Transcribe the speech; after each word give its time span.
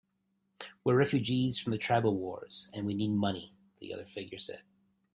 "We're 0.83 0.95
refugees 0.95 1.59
from 1.59 1.69
the 1.73 1.77
tribal 1.77 2.15
wars, 2.17 2.71
and 2.73 2.87
we 2.87 2.95
need 2.95 3.11
money," 3.11 3.53
the 3.79 3.93
other 3.93 4.07
figure 4.07 4.39
said. 4.39 4.63